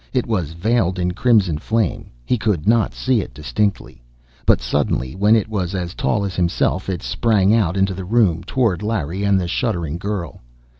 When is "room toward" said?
8.03-8.81